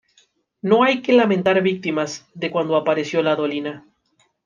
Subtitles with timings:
[0.63, 3.85] No hay que lamentar víctimas de cuando apareció la dolina.